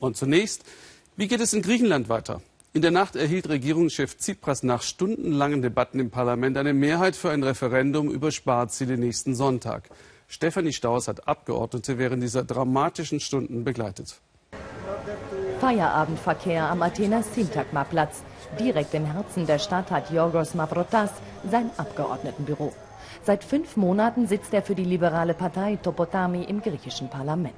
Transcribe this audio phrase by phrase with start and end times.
[0.00, 0.64] Und zunächst,
[1.16, 2.42] wie geht es in Griechenland weiter?
[2.72, 7.42] In der Nacht erhielt Regierungschef Tsipras nach stundenlangen Debatten im Parlament eine Mehrheit für ein
[7.42, 9.90] Referendum über Sparziele nächsten Sonntag.
[10.28, 14.20] Stefanie Staus hat Abgeordnete während dieser dramatischen Stunden begleitet.
[15.60, 18.22] Feierabendverkehr am Athener Syntagma-Platz.
[18.58, 21.10] Direkt im Herzen der Stadt hat Yorgos Mavrotas
[21.50, 22.72] sein Abgeordnetenbüro.
[23.24, 27.54] Seit fünf Monaten sitzt er für die liberale Partei Topotami im griechischen Parlament.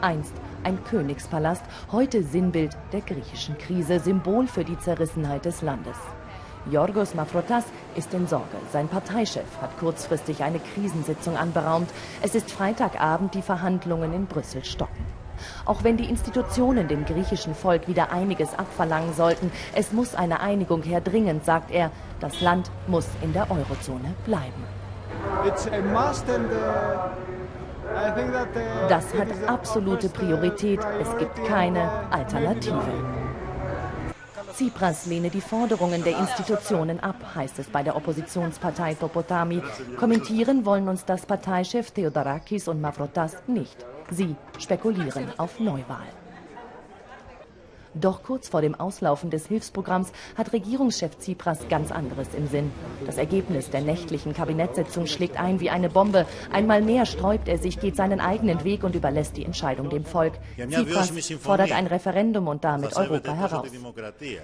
[0.00, 0.34] Einst
[0.64, 5.96] ein Königspalast, heute Sinnbild der griechischen Krise, Symbol für die Zerrissenheit des Landes.
[6.70, 7.64] Yorgos Mafrotas
[7.94, 8.56] ist in Sorge.
[8.72, 11.90] Sein Parteichef hat kurzfristig eine Krisensitzung anberaumt.
[12.22, 15.04] Es ist Freitagabend, die Verhandlungen in Brüssel stocken.
[15.66, 20.82] Auch wenn die Institutionen dem griechischen Volk wieder einiges abverlangen sollten, es muss eine Einigung
[20.82, 21.90] her dringend, sagt er.
[22.20, 24.64] Das Land muss in der Eurozone bleiben.
[25.46, 27.33] It's a must and, uh
[28.88, 30.80] das hat absolute Priorität.
[31.00, 32.82] Es gibt keine Alternative.
[34.52, 39.60] Tsipras lehne die Forderungen der Institutionen ab, heißt es bei der Oppositionspartei Topotami.
[39.98, 43.84] Kommentieren wollen uns das Parteichef Theodorakis und Mavrotas nicht.
[44.10, 46.06] Sie spekulieren auf Neuwahl.
[47.94, 52.72] Doch kurz vor dem Auslaufen des Hilfsprogramms hat Regierungschef Tsipras ganz anderes im Sinn.
[53.06, 56.26] Das Ergebnis der nächtlichen Kabinettssitzung schlägt ein wie eine Bombe.
[56.52, 60.34] Einmal mehr sträubt er sich, geht seinen eigenen Weg und überlässt die Entscheidung dem Volk.
[60.56, 63.68] Tsipras fordert ein Referendum und damit Europa heraus.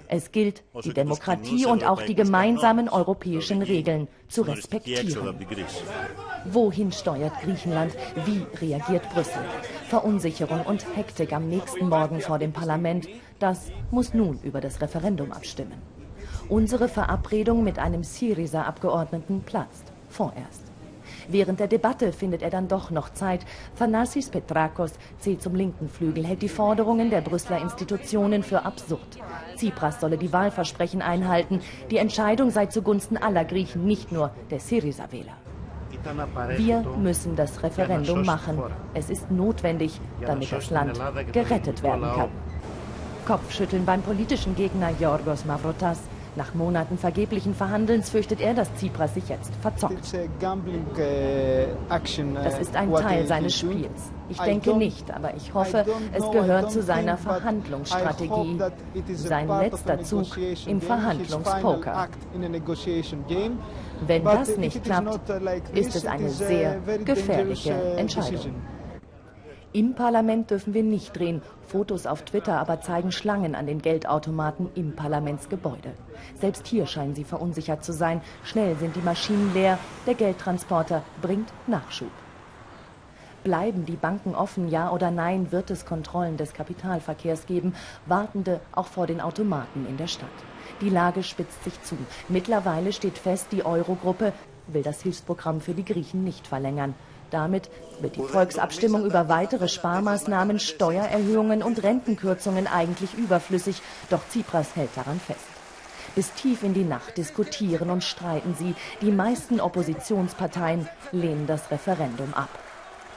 [0.09, 5.37] Es gilt, die Demokratie und auch die gemeinsamen europäischen Regeln zu respektieren.
[6.45, 7.95] Wohin steuert Griechenland?
[8.25, 9.43] Wie reagiert Brüssel?
[9.89, 13.09] Verunsicherung und Hektik am nächsten Morgen vor dem Parlament.
[13.41, 15.81] Das muss nun über das Referendum abstimmen.
[16.51, 20.71] Unsere Verabredung mit einem Syriza-Abgeordneten platzt vorerst.
[21.27, 23.47] Während der Debatte findet er dann doch noch Zeit.
[23.79, 29.19] Thanassis Petrakos zählt zum linken Flügel, hält die Forderungen der Brüsseler Institutionen für absurd.
[29.57, 31.61] Tsipras solle die Wahlversprechen einhalten.
[31.91, 35.33] Die Entscheidung sei zugunsten aller Griechen, nicht nur der Syriza-Wähler.
[36.57, 38.61] Wir müssen das Referendum machen.
[38.93, 41.01] Es ist notwendig, damit das Land
[41.33, 42.29] gerettet werden kann.
[43.27, 46.01] Kopfschütteln beim politischen Gegner Yorgos Mavrotas.
[46.37, 50.15] Nach Monaten vergeblichen Verhandelns fürchtet er, dass Tsipras sich jetzt verzockt.
[52.45, 54.13] Das ist ein Teil seines Spiels.
[54.29, 58.61] Ich denke nicht, aber ich hoffe, es gehört zu seiner Verhandlungsstrategie.
[59.15, 60.27] Sein letzter Zug
[60.67, 62.09] im Verhandlungspoker.
[64.07, 65.31] Wenn das nicht klappt,
[65.75, 68.55] ist es eine sehr gefährliche Entscheidung.
[69.73, 71.43] Im Parlament dürfen wir nicht drehen.
[71.69, 75.93] Fotos auf Twitter aber zeigen Schlangen an den Geldautomaten im Parlamentsgebäude.
[76.41, 78.21] Selbst hier scheinen sie verunsichert zu sein.
[78.43, 79.79] Schnell sind die Maschinen leer.
[80.09, 82.11] Der Geldtransporter bringt Nachschub.
[83.45, 87.75] Bleiben die Banken offen, ja oder nein, wird es Kontrollen des Kapitalverkehrs geben,
[88.07, 90.29] Wartende auch vor den Automaten in der Stadt.
[90.81, 91.97] Die Lage spitzt sich zu.
[92.29, 94.33] Mittlerweile steht fest, die Eurogruppe
[94.67, 96.95] will das Hilfsprogramm für die Griechen nicht verlängern.
[97.31, 97.71] Damit
[98.01, 103.83] wird die Volksabstimmung über weitere Sparmaßnahmen, Steuererhöhungen und Rentenkürzungen eigentlich überflüssig.
[104.11, 105.41] Doch Tsipras hält daran fest.
[106.15, 108.75] Bis tief in die Nacht diskutieren und streiten sie.
[109.01, 112.51] Die meisten Oppositionsparteien lehnen das Referendum ab.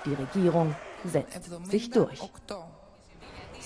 [0.06, 2.20] Die Regierung setzt sich durch.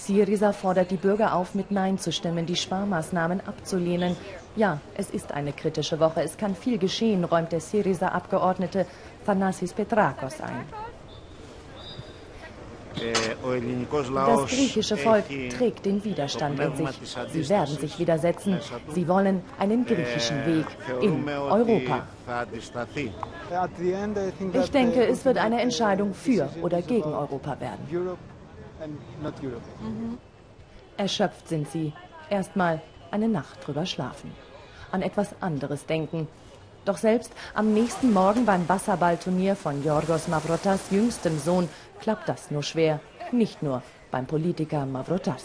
[0.08, 4.16] Syriza fordert die Bürger auf, mit Nein zu stimmen, die Sparmaßnahmen abzulehnen.
[4.56, 6.22] Ja, es ist eine kritische Woche.
[6.22, 8.86] Es kann viel geschehen, räumt der Syriza-Abgeordnete
[9.26, 10.64] Thanasis Petrakos ein.
[12.96, 15.26] Das griechische Volk
[15.56, 16.90] trägt den Widerstand in sich.
[17.32, 18.60] Sie werden sich widersetzen.
[18.96, 20.66] Sie wollen einen griechischen Weg
[21.02, 22.08] in Europa.
[24.54, 28.18] Ich denke, es wird eine Entscheidung für oder gegen Europa werden.
[28.80, 30.18] Mhm.
[30.98, 31.94] Erschöpft sind sie.
[32.30, 34.32] Erstmal eine Nacht drüber schlafen.
[34.92, 36.28] An etwas anderes denken.
[36.86, 41.68] Doch selbst am nächsten Morgen beim Wasserballturnier von Yorgos Mavrotas jüngstem Sohn
[42.00, 43.02] klappt das nur schwer.
[43.32, 45.44] Nicht nur beim Politiker Mavrotas.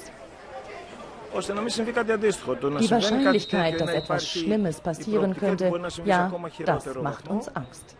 [1.35, 5.73] Die Wahrscheinlichkeit, dass etwas Schlimmes passieren könnte,
[6.05, 6.31] ja,
[6.65, 7.97] das macht uns Angst.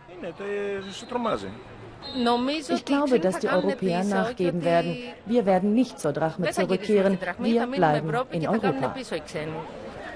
[2.69, 4.97] Ich glaube, dass die Europäer nachgeben werden.
[5.25, 7.17] Wir werden nicht zur Drachme zurückkehren.
[7.39, 8.95] Wir bleiben in Europa.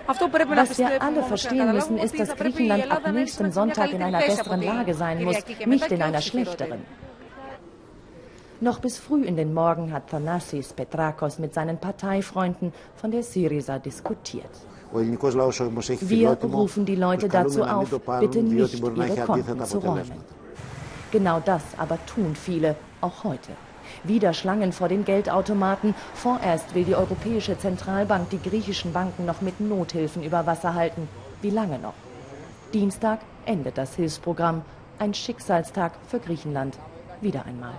[0.08, 4.94] Was wir alle verstehen müssen, ist, dass Griechenland ab nächstem Sonntag in einer besseren Lage
[4.94, 6.80] sein muss, nicht in einer schlechteren.
[8.60, 13.78] Noch bis früh in den Morgen hat Thanassis Petrakos mit seinen Parteifreunden von der Syriza
[13.78, 14.50] diskutiert.
[14.92, 17.90] Wir rufen die Leute dazu auf,
[18.20, 20.37] bitte nicht ihre Konten zu räumen.
[21.12, 23.52] Genau das aber tun viele, auch heute.
[24.04, 25.96] Wieder Schlangen vor den Geldautomaten.
[26.14, 31.08] Vorerst will die Europäische Zentralbank die griechischen Banken noch mit Nothilfen über Wasser halten.
[31.42, 31.94] Wie lange noch?
[32.74, 34.64] Dienstag endet das Hilfsprogramm.
[35.00, 36.78] Ein Schicksalstag für Griechenland.
[37.22, 37.74] Wieder einmal.